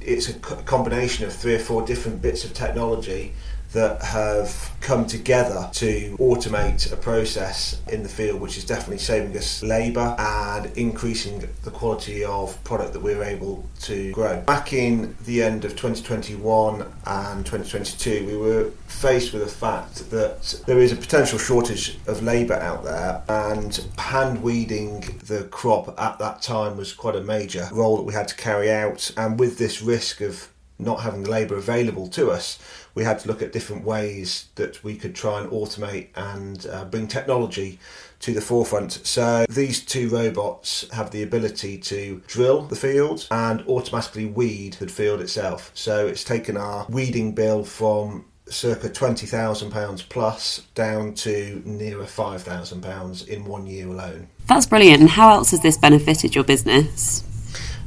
It's 0.00 0.28
a 0.28 0.34
combination 0.34 1.26
of 1.26 1.32
three 1.32 1.54
or 1.54 1.58
four 1.58 1.86
different 1.86 2.20
bits 2.22 2.44
of 2.44 2.54
technology 2.54 3.34
that 3.72 4.02
have 4.02 4.72
come 4.80 5.06
together 5.06 5.68
to 5.72 6.16
automate 6.18 6.92
a 6.92 6.96
process 6.96 7.80
in 7.88 8.02
the 8.02 8.08
field 8.08 8.40
which 8.40 8.56
is 8.56 8.64
definitely 8.64 8.98
saving 8.98 9.36
us 9.36 9.62
labour 9.62 10.14
and 10.18 10.66
increasing 10.76 11.48
the 11.62 11.70
quality 11.70 12.24
of 12.24 12.62
product 12.64 12.92
that 12.92 13.00
we're 13.00 13.22
able 13.22 13.68
to 13.80 14.10
grow. 14.12 14.40
Back 14.40 14.72
in 14.72 15.16
the 15.24 15.42
end 15.42 15.64
of 15.64 15.72
2021 15.72 16.80
and 17.06 17.46
2022 17.46 18.26
we 18.26 18.36
were 18.36 18.70
faced 18.86 19.32
with 19.32 19.42
the 19.42 19.48
fact 19.48 20.10
that 20.10 20.62
there 20.66 20.80
is 20.80 20.92
a 20.92 20.96
potential 20.96 21.38
shortage 21.38 21.98
of 22.06 22.22
labour 22.22 22.54
out 22.54 22.82
there 22.82 23.22
and 23.28 23.86
hand 23.98 24.42
weeding 24.42 25.00
the 25.26 25.44
crop 25.44 25.94
at 26.00 26.18
that 26.18 26.42
time 26.42 26.76
was 26.76 26.92
quite 26.92 27.14
a 27.14 27.20
major 27.20 27.68
role 27.72 27.96
that 27.96 28.02
we 28.02 28.12
had 28.12 28.26
to 28.28 28.34
carry 28.34 28.70
out 28.70 29.10
and 29.16 29.38
with 29.38 29.58
this 29.58 29.80
risk 29.80 30.20
of 30.20 30.48
not 30.80 31.00
having 31.00 31.22
the 31.22 31.30
labour 31.30 31.56
available 31.56 32.08
to 32.08 32.30
us 32.30 32.58
we 32.94 33.04
had 33.04 33.18
to 33.20 33.28
look 33.28 33.42
at 33.42 33.52
different 33.52 33.84
ways 33.84 34.48
that 34.56 34.82
we 34.82 34.96
could 34.96 35.14
try 35.14 35.40
and 35.40 35.50
automate 35.50 36.08
and 36.14 36.66
uh, 36.66 36.84
bring 36.84 37.06
technology 37.06 37.78
to 38.20 38.34
the 38.34 38.40
forefront. 38.40 39.00
So 39.04 39.46
these 39.48 39.84
two 39.84 40.08
robots 40.08 40.86
have 40.92 41.10
the 41.10 41.22
ability 41.22 41.78
to 41.78 42.22
drill 42.26 42.62
the 42.62 42.76
field 42.76 43.26
and 43.30 43.62
automatically 43.66 44.26
weed 44.26 44.74
the 44.74 44.88
field 44.88 45.20
itself. 45.20 45.70
So 45.74 46.06
it's 46.06 46.24
taken 46.24 46.56
our 46.56 46.86
weeding 46.88 47.34
bill 47.34 47.64
from 47.64 48.26
circa 48.50 48.88
£20,000 48.88 50.08
plus 50.08 50.58
down 50.74 51.14
to 51.14 51.62
nearer 51.64 52.04
£5,000 52.04 53.28
in 53.28 53.44
one 53.44 53.66
year 53.66 53.86
alone. 53.86 54.28
That's 54.46 54.66
brilliant. 54.66 55.00
And 55.00 55.10
how 55.10 55.30
else 55.30 55.52
has 55.52 55.62
this 55.62 55.78
benefited 55.78 56.34
your 56.34 56.44
business? 56.44 57.24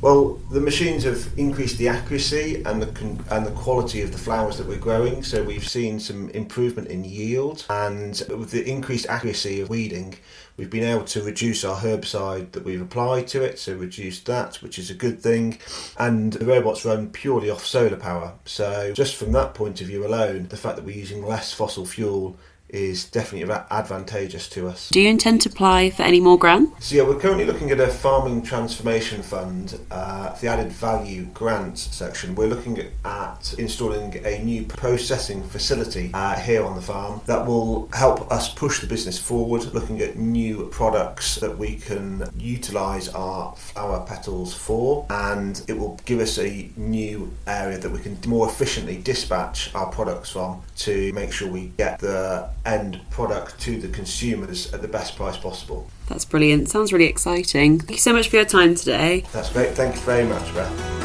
Well, 0.03 0.33
the 0.51 0.59
machines 0.59 1.05
have 1.05 1.29
increased 1.37 1.77
the 1.77 1.87
accuracy 1.87 2.61
and 2.65 2.81
the 2.81 2.87
con- 2.87 3.23
and 3.31 3.45
the 3.45 3.51
quality 3.51 4.01
of 4.01 4.11
the 4.11 4.17
flowers 4.17 4.57
that 4.57 4.67
we're 4.67 4.77
growing. 4.77 5.23
So 5.23 5.41
we've 5.41 5.65
seen 5.65 5.97
some 5.97 6.29
improvement 6.31 6.89
in 6.89 7.05
yield, 7.05 7.65
and 7.69 8.21
with 8.27 8.51
the 8.51 8.69
increased 8.69 9.05
accuracy 9.07 9.61
of 9.61 9.69
weeding, 9.69 10.15
we've 10.57 10.69
been 10.69 10.83
able 10.83 11.05
to 11.05 11.23
reduce 11.23 11.63
our 11.63 11.77
herbicide 11.77 12.51
that 12.51 12.65
we've 12.65 12.81
applied 12.81 13.29
to 13.29 13.43
it. 13.43 13.59
So 13.59 13.75
reduce 13.75 14.19
that, 14.23 14.57
which 14.57 14.77
is 14.77 14.89
a 14.89 14.93
good 14.93 15.21
thing. 15.21 15.59
And 15.97 16.33
the 16.33 16.45
robots 16.45 16.83
run 16.83 17.09
purely 17.09 17.49
off 17.49 17.65
solar 17.65 17.95
power. 17.95 18.33
So 18.43 18.91
just 18.91 19.15
from 19.15 19.31
that 19.31 19.53
point 19.53 19.79
of 19.79 19.87
view 19.87 20.05
alone, 20.05 20.49
the 20.49 20.57
fact 20.57 20.75
that 20.75 20.83
we're 20.83 20.97
using 20.97 21.25
less 21.25 21.53
fossil 21.53 21.85
fuel 21.85 22.37
is 22.73 23.05
definitely 23.05 23.53
advantageous 23.71 24.49
to 24.49 24.67
us. 24.67 24.89
Do 24.89 24.99
you 24.99 25.07
intend 25.07 25.41
to 25.41 25.49
apply 25.49 25.91
for 25.91 26.01
any 26.03 26.19
more 26.19 26.37
grants? 26.37 26.87
So 26.87 26.95
yeah, 26.95 27.03
we're 27.03 27.19
currently 27.19 27.45
looking 27.45 27.69
at 27.71 27.79
a 27.79 27.87
farming 27.87 28.41
transformation 28.41 29.21
fund, 29.21 29.79
uh, 29.91 30.33
the 30.35 30.47
added 30.47 30.71
value 30.71 31.25
grants 31.33 31.95
section. 31.95 32.35
We're 32.35 32.47
looking 32.47 32.79
at 33.05 33.53
installing 33.57 34.25
a 34.25 34.43
new 34.43 34.63
processing 34.63 35.43
facility 35.43 36.09
uh, 36.13 36.39
here 36.39 36.65
on 36.65 36.75
the 36.75 36.81
farm 36.81 37.21
that 37.27 37.45
will 37.45 37.87
help 37.93 38.31
us 38.31 38.53
push 38.53 38.79
the 38.81 38.87
business 38.87 39.19
forward, 39.19 39.71
looking 39.73 40.01
at 40.01 40.17
new 40.17 40.67
products 40.69 41.35
that 41.35 41.55
we 41.55 41.75
can 41.75 42.27
utilise 42.37 43.07
our 43.09 43.55
flower 43.55 44.03
petals 44.07 44.53
for, 44.53 45.05
and 45.11 45.63
it 45.67 45.77
will 45.77 45.99
give 46.05 46.19
us 46.19 46.39
a 46.39 46.69
new 46.75 47.31
area 47.45 47.77
that 47.77 47.91
we 47.91 47.99
can 47.99 48.17
more 48.25 48.47
efficiently 48.47 48.97
dispatch 48.97 49.73
our 49.75 49.91
products 49.91 50.31
from 50.31 50.61
to 50.75 51.13
make 51.13 51.31
sure 51.31 51.49
we 51.51 51.71
get 51.77 51.99
the 51.99 52.49
end 52.65 52.99
product 53.09 53.59
to 53.61 53.79
the 53.79 53.87
consumers 53.89 54.73
at 54.73 54.81
the 54.81 54.87
best 54.87 55.15
price 55.15 55.37
possible. 55.37 55.89
That's 56.07 56.25
brilliant. 56.25 56.69
Sounds 56.69 56.93
really 56.93 57.07
exciting. 57.07 57.79
Thank 57.79 57.91
you 57.91 57.97
so 57.97 58.13
much 58.13 58.29
for 58.29 58.37
your 58.37 58.45
time 58.45 58.75
today. 58.75 59.25
That's 59.33 59.49
great. 59.49 59.71
Thank 59.71 59.95
you 59.95 60.01
very 60.01 60.25
much, 60.25 60.53
Beth. 60.53 61.03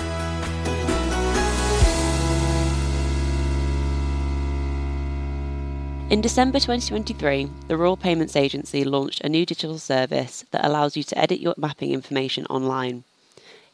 In 6.10 6.22
December 6.22 6.58
2023, 6.58 7.50
the 7.66 7.76
Rural 7.76 7.98
Payments 7.98 8.34
Agency 8.34 8.82
launched 8.82 9.20
a 9.20 9.28
new 9.28 9.44
digital 9.44 9.78
service 9.78 10.42
that 10.52 10.64
allows 10.64 10.96
you 10.96 11.02
to 11.02 11.18
edit 11.18 11.38
your 11.38 11.54
mapping 11.58 11.92
information 11.92 12.46
online. 12.46 13.04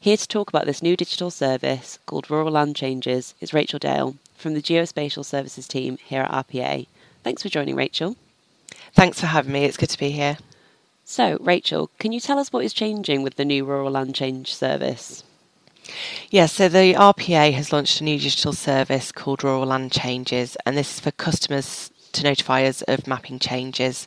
Here 0.01 0.17
to 0.17 0.27
talk 0.27 0.49
about 0.49 0.67
this 0.67 0.83
new 0.83 0.97
digital 0.97 1.31
service 1.31 2.01
called 2.07 2.29
Rural 2.29 2.51
Land 2.51 2.75
Changes 2.75 3.35
is 3.41 3.55
Rachael 3.55 3.79
Dale 3.79 4.17
from 4.37 4.55
the 4.55 4.61
Geospatial 4.61 5.25
Services 5.25 5.69
team 5.69 5.97
here 6.05 6.23
at 6.23 6.49
RPA. 6.49 6.87
Thanks 7.25 7.43
for 7.43 7.49
joining, 7.49 7.75
Rachael. 7.75 8.17
Thanks 8.93 9.19
for 9.19 9.27
having 9.27 9.53
me. 9.53 9.65
It's 9.65 9.79
good 9.79 9.89
to 9.89 9.99
be 9.99 10.11
here. 10.11 10.37
So, 11.05 11.39
Rachael, 11.41 11.91
can 11.99 12.13
you 12.13 12.21
tell 12.21 12.39
us 12.39 12.53
what 12.53 12.65
is 12.65 12.75
changing 12.75 13.23
with 13.23 13.37
the 13.37 13.45
new 13.47 13.65
Rural 13.65 13.91
Land 13.91 14.15
Change 14.15 14.55
service? 14.55 15.25
Yes, 15.87 15.91
yeah, 16.31 16.47
so 16.47 16.69
the 16.69 16.95
RPA 16.95 17.53
has 17.55 17.73
launched 17.73 18.01
a 18.01 18.05
new 18.05 18.19
digital 18.19 18.53
service 18.53 19.11
called 19.11 19.43
Rural 19.43 19.67
Land 19.67 19.93
Changes, 19.93 20.57
and 20.65 20.77
this 20.77 20.95
is 20.95 21.01
for 21.01 21.11
customers 21.13 21.91
to 22.13 22.23
notify 22.23 22.65
us 22.65 22.83
of 22.83 23.07
mapping 23.07 23.39
changes. 23.39 24.07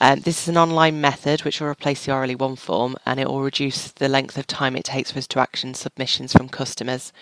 Um, 0.00 0.20
this 0.20 0.42
is 0.42 0.48
an 0.48 0.56
online 0.56 1.00
method 1.00 1.44
which 1.44 1.60
will 1.60 1.68
replace 1.68 2.04
the 2.04 2.12
RLE1 2.12 2.58
form 2.58 2.96
and 3.06 3.20
it 3.20 3.28
will 3.28 3.42
reduce 3.42 3.92
the 3.92 4.08
length 4.08 4.36
of 4.36 4.46
time 4.46 4.74
it 4.76 4.84
takes 4.84 5.12
for 5.12 5.18
us 5.18 5.26
to 5.28 5.38
action 5.38 5.72
submissions 5.74 6.32
from 6.32 6.48
customers. 6.48 7.12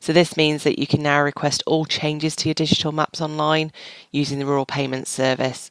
So 0.00 0.14
this 0.14 0.36
means 0.36 0.64
that 0.64 0.78
you 0.78 0.86
can 0.86 1.02
now 1.02 1.22
request 1.22 1.62
all 1.66 1.84
changes 1.84 2.34
to 2.36 2.48
your 2.48 2.54
digital 2.54 2.90
maps 2.90 3.20
online 3.20 3.70
using 4.10 4.38
the 4.38 4.46
Rural 4.46 4.66
Payments 4.66 5.10
Service. 5.10 5.70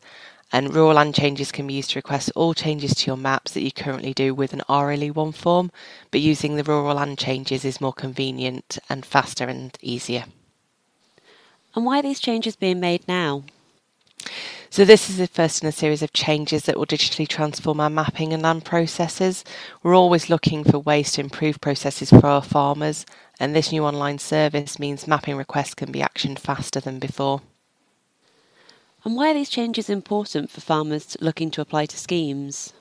And 0.51 0.73
rural 0.73 0.93
land 0.95 1.15
changes 1.15 1.51
can 1.51 1.67
be 1.67 1.73
used 1.73 1.91
to 1.91 1.99
request 1.99 2.31
all 2.35 2.53
changes 2.53 2.93
to 2.95 3.07
your 3.07 3.17
maps 3.17 3.51
that 3.51 3.61
you 3.61 3.71
currently 3.71 4.13
do 4.13 4.33
with 4.33 4.53
an 4.53 4.61
RLE1 4.69 5.33
form, 5.35 5.71
but 6.11 6.21
using 6.21 6.55
the 6.55 6.63
rural 6.63 6.95
land 6.95 7.17
changes 7.17 7.65
is 7.65 7.81
more 7.81 7.93
convenient 7.93 8.79
and 8.87 9.05
faster 9.05 9.45
and 9.45 9.77
easier. 9.81 10.25
And 11.75 11.85
why 11.85 11.99
are 11.99 12.03
these 12.03 12.19
changes 12.19 12.55
being 12.55 12.79
made 12.79 13.07
now? 13.07 13.43
So 14.71 14.85
this 14.85 15.09
is 15.09 15.17
the 15.17 15.27
first 15.27 15.63
in 15.63 15.69
a 15.69 15.71
series 15.71 16.03
of 16.03 16.13
changes 16.13 16.63
that 16.63 16.77
will 16.77 16.85
digitally 16.85 17.27
transform 17.27 17.79
our 17.79 17.89
mapping 17.89 18.33
and 18.33 18.43
land 18.43 18.65
processes. 18.65 19.43
We're 19.81 19.95
always 19.95 20.29
looking 20.29 20.63
for 20.63 20.77
ways 20.77 21.11
to 21.13 21.21
improve 21.21 21.59
processes 21.59 22.11
for 22.11 22.25
our 22.27 22.43
farmers, 22.43 23.05
and 23.39 23.55
this 23.55 23.71
new 23.71 23.85
online 23.85 24.19
service 24.19 24.79
means 24.79 25.07
mapping 25.07 25.37
requests 25.37 25.73
can 25.73 25.91
be 25.91 25.99
actioned 25.99 26.39
faster 26.39 26.79
than 26.79 26.99
before. 26.99 27.41
And 29.05 29.15
why 29.15 29.31
are 29.31 29.33
these 29.33 29.49
changes 29.49 29.89
important 29.89 30.51
for 30.51 30.61
farmers 30.61 31.15
looking 31.21 31.51
to 31.51 31.61
apply 31.61 31.85
to 31.87 31.97
schemes? 31.97 32.73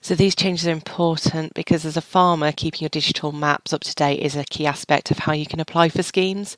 So 0.00 0.14
these 0.14 0.34
changes 0.34 0.66
are 0.66 0.72
important 0.72 1.52
because 1.54 1.84
as 1.84 1.96
a 1.96 2.02
farmer, 2.02 2.52
keeping 2.52 2.80
your 2.80 2.88
digital 2.88 3.32
maps 3.32 3.72
up 3.72 3.82
to 3.82 3.94
date 3.94 4.20
is 4.20 4.36
a 4.36 4.44
key 4.44 4.66
aspect 4.66 5.10
of 5.10 5.18
how 5.18 5.32
you 5.32 5.46
can 5.46 5.60
apply 5.60 5.88
for 5.88 6.02
schemes. 6.02 6.56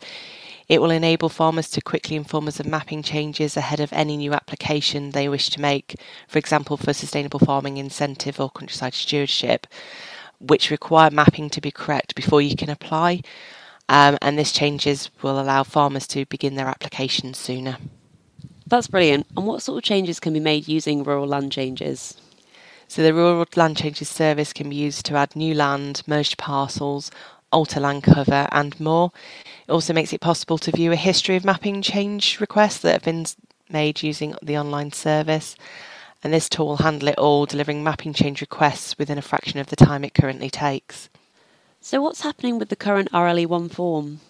It 0.69 0.81
will 0.81 0.91
enable 0.91 1.29
farmers 1.29 1.71
to 1.71 1.81
quickly 1.81 2.17
inform 2.17 2.49
us 2.49 2.59
of 2.59 2.67
mapping 2.67 3.03
changes 3.03 3.57
ahead 3.57 3.81
of 3.81 3.93
any 3.93 4.17
new 4.17 4.33
application 4.33 5.11
they 5.11 5.29
wish 5.29 5.49
to 5.51 5.61
make, 5.61 5.95
for 6.29 6.39
example, 6.39 6.77
for 6.77 6.93
sustainable 6.93 7.39
farming 7.39 7.77
incentive 7.77 8.41
or 8.41 8.51
countryside 8.51 8.95
stewardship, 8.95 9.67
which 10.41 10.71
require 10.71 11.11
mapping 11.11 11.51
to 11.51 11.61
be 11.61 11.71
correct 11.71 12.15
before 12.15 12.41
you 12.41 12.57
can 12.57 12.71
apply. 12.71 13.23
Um, 13.89 14.19
and 14.21 14.39
this 14.39 14.53
changes 14.53 15.11
will 15.23 15.41
allow 15.41 15.63
farmers 15.63 16.07
to 16.09 16.27
begin 16.27 16.57
their 16.57 16.67
applications 16.67 17.39
sooner. 17.39 17.79
That's 18.67 18.89
brilliant. 18.89 19.27
And 19.37 19.47
what 19.47 19.63
sort 19.63 19.79
of 19.79 19.85
changes 19.85 20.19
can 20.19 20.33
be 20.33 20.41
made 20.41 20.67
using 20.67 21.05
rural 21.05 21.27
land 21.27 21.53
changes? 21.53 22.21
So 22.89 23.03
the 23.03 23.15
Rural 23.15 23.45
Land 23.57 23.77
Changes 23.77 24.09
Service 24.09 24.53
can 24.53 24.71
be 24.71 24.77
used 24.77 25.07
to 25.07 25.17
add 25.17 25.35
new 25.35 25.55
land, 25.55 26.03
merged 26.07 26.39
parcels, 26.39 27.11
alter 27.51 27.81
land 27.81 28.05
cover, 28.05 28.49
and 28.53 28.79
more. 28.79 29.11
It 29.67 29.73
also 29.73 29.93
makes 29.93 30.13
it 30.13 30.21
possible 30.21 30.59
to 30.59 30.71
view 30.71 30.93
a 30.93 30.97
history 30.97 31.35
of 31.37 31.45
mapping 31.45 31.83
change 31.83 32.41
requests 32.41 32.79
that 32.79 32.93
have 32.93 33.03
been 33.03 33.27
made 33.69 34.03
using 34.03 34.37
the 34.41 34.57
online 34.57 34.93
service. 34.93 35.57
And 36.23 36.33
this 36.33 36.49
tool 36.49 36.67
will 36.67 36.77
handle 36.79 37.09
it 37.09 37.19
all, 37.19 37.47
delivering 37.47 37.85
mapping 37.85 38.13
change 38.13 38.41
requests 38.41 38.99
within 38.99 39.19
a 39.19 39.23
fraction 39.23 39.59
of 39.61 39.69
the 39.69 39.77
time 39.77 40.05
it 40.05 40.15
currently 40.15 40.51
takes. 40.51 41.09
So, 41.81 42.03
what's 42.03 42.23
happening 42.23 42.59
with 42.59 42.69
the 42.69 42.77
current 42.77 43.13
RLE1 43.13 43.71
form? 43.71 44.21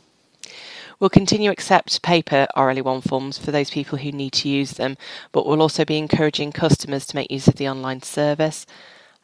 We'll 0.98 1.10
continue 1.10 1.50
to 1.50 1.52
accept 1.52 2.02
paper 2.02 2.46
RLE1 2.56 3.06
forms 3.06 3.36
for 3.36 3.50
those 3.50 3.70
people 3.70 3.98
who 3.98 4.12
need 4.12 4.32
to 4.34 4.48
use 4.48 4.72
them, 4.72 4.96
but 5.30 5.46
we'll 5.46 5.60
also 5.60 5.84
be 5.84 5.98
encouraging 5.98 6.52
customers 6.52 7.06
to 7.06 7.16
make 7.16 7.30
use 7.30 7.48
of 7.48 7.56
the 7.56 7.68
online 7.68 8.02
service. 8.02 8.64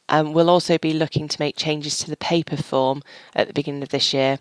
Um, 0.08 0.34
we'll 0.34 0.50
also 0.50 0.76
be 0.76 0.92
looking 0.92 1.28
to 1.28 1.40
make 1.40 1.56
changes 1.56 1.96
to 1.98 2.10
the 2.10 2.16
paper 2.18 2.56
form 2.56 3.02
at 3.34 3.46
the 3.46 3.54
beginning 3.54 3.82
of 3.82 3.88
this 3.88 4.12
year, 4.12 4.38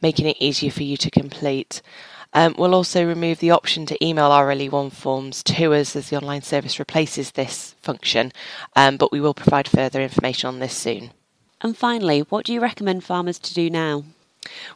making 0.00 0.26
it 0.26 0.36
easier 0.38 0.70
for 0.70 0.84
you 0.84 0.96
to 0.98 1.10
complete. 1.10 1.82
Um, 2.32 2.54
we'll 2.58 2.74
also 2.74 3.06
remove 3.06 3.38
the 3.38 3.50
option 3.50 3.86
to 3.86 4.04
email 4.04 4.30
RLE1 4.30 4.92
forms 4.92 5.42
to 5.44 5.72
us 5.74 5.96
as 5.96 6.10
the 6.10 6.16
online 6.16 6.42
service 6.42 6.78
replaces 6.78 7.32
this 7.32 7.74
function, 7.80 8.32
um, 8.76 8.96
but 8.96 9.12
we 9.12 9.20
will 9.20 9.34
provide 9.34 9.66
further 9.66 10.02
information 10.02 10.48
on 10.48 10.58
this 10.58 10.76
soon. 10.76 11.10
And 11.60 11.76
finally, 11.76 12.20
what 12.20 12.44
do 12.44 12.52
you 12.52 12.60
recommend 12.60 13.02
farmers 13.04 13.38
to 13.40 13.54
do 13.54 13.70
now? 13.70 14.04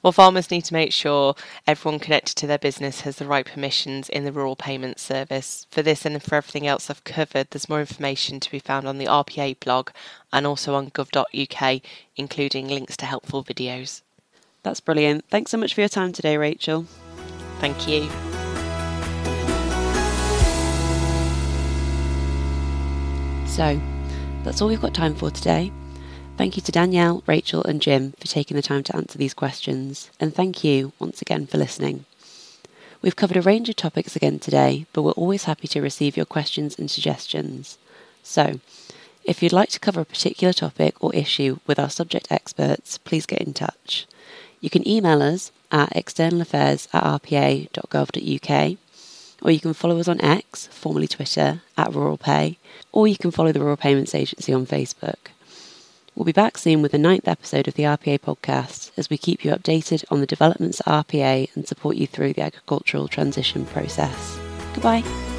Well, 0.02 0.12
farmers 0.12 0.50
need 0.50 0.64
to 0.66 0.74
make 0.74 0.92
sure 0.92 1.34
everyone 1.66 2.00
connected 2.00 2.34
to 2.36 2.46
their 2.46 2.58
business 2.58 3.02
has 3.02 3.16
the 3.16 3.26
right 3.26 3.46
permissions 3.46 4.08
in 4.08 4.24
the 4.24 4.32
Rural 4.32 4.56
Payment 4.56 4.98
Service. 4.98 5.66
For 5.70 5.82
this 5.82 6.04
and 6.04 6.20
for 6.22 6.34
everything 6.34 6.66
else 6.66 6.90
I've 6.90 7.04
covered, 7.04 7.48
there's 7.50 7.68
more 7.68 7.80
information 7.80 8.40
to 8.40 8.50
be 8.50 8.58
found 8.58 8.86
on 8.86 8.98
the 8.98 9.06
RPA 9.06 9.60
blog 9.60 9.90
and 10.32 10.46
also 10.46 10.74
on 10.74 10.90
gov.uk, 10.90 11.82
including 12.16 12.68
links 12.68 12.96
to 12.98 13.06
helpful 13.06 13.44
videos. 13.44 14.02
That's 14.62 14.80
brilliant. 14.80 15.24
Thanks 15.30 15.50
so 15.50 15.58
much 15.58 15.74
for 15.74 15.80
your 15.80 15.88
time 15.88 16.12
today, 16.12 16.36
Rachael. 16.36 16.86
Thank 17.62 17.86
you. 17.86 18.10
So, 23.46 23.80
that's 24.42 24.60
all 24.60 24.66
we've 24.66 24.80
got 24.80 24.94
time 24.94 25.14
for 25.14 25.30
today. 25.30 25.70
Thank 26.36 26.56
you 26.56 26.62
to 26.62 26.72
Danielle, 26.72 27.22
Rachael, 27.24 27.62
and 27.62 27.80
Jim 27.80 28.14
for 28.18 28.26
taking 28.26 28.56
the 28.56 28.62
time 28.62 28.82
to 28.82 28.96
answer 28.96 29.16
these 29.16 29.32
questions, 29.32 30.10
and 30.18 30.34
thank 30.34 30.64
you 30.64 30.92
once 30.98 31.22
again 31.22 31.46
for 31.46 31.56
listening. 31.56 32.04
We've 33.00 33.14
covered 33.14 33.36
a 33.36 33.42
range 33.42 33.68
of 33.68 33.76
topics 33.76 34.16
again 34.16 34.40
today, 34.40 34.86
but 34.92 35.02
we're 35.02 35.12
always 35.12 35.44
happy 35.44 35.68
to 35.68 35.80
receive 35.80 36.16
your 36.16 36.26
questions 36.26 36.76
and 36.76 36.90
suggestions. 36.90 37.78
So, 38.24 38.58
if 39.22 39.40
you'd 39.40 39.52
like 39.52 39.68
to 39.68 39.78
cover 39.78 40.00
a 40.00 40.04
particular 40.04 40.52
topic 40.52 40.96
or 40.98 41.14
issue 41.14 41.60
with 41.68 41.78
our 41.78 41.90
subject 41.90 42.26
experts, 42.28 42.98
please 42.98 43.24
get 43.24 43.40
in 43.40 43.54
touch. 43.54 44.08
You 44.60 44.68
can 44.68 44.86
email 44.88 45.22
us 45.22 45.52
at 45.72 45.90
externalaffairs 45.94 46.86
at 46.92 47.02
rpa.gov.uk, 47.02 48.78
or 49.42 49.50
you 49.50 49.60
can 49.60 49.74
follow 49.74 49.98
us 49.98 50.06
on 50.06 50.20
X, 50.20 50.68
formerly 50.68 51.08
Twitter, 51.08 51.62
at 51.76 51.90
RuralPay, 51.90 52.56
or 52.92 53.08
you 53.08 53.16
can 53.16 53.32
follow 53.32 53.50
the 53.50 53.60
Rural 53.60 53.76
Payments 53.76 54.14
Agency 54.14 54.52
on 54.52 54.66
Facebook. 54.66 55.32
We'll 56.14 56.26
be 56.26 56.32
back 56.32 56.58
soon 56.58 56.82
with 56.82 56.92
the 56.92 56.98
ninth 56.98 57.26
episode 57.26 57.66
of 57.66 57.74
the 57.74 57.84
RPA 57.84 58.20
podcast 58.20 58.92
as 58.98 59.08
we 59.08 59.16
keep 59.16 59.44
you 59.44 59.50
updated 59.50 60.04
on 60.10 60.20
the 60.20 60.26
developments 60.26 60.80
at 60.80 61.08
RPA 61.08 61.48
and 61.56 61.66
support 61.66 61.96
you 61.96 62.06
through 62.06 62.34
the 62.34 62.42
agricultural 62.42 63.08
transition 63.08 63.64
process. 63.64 64.38
Goodbye. 64.74 65.31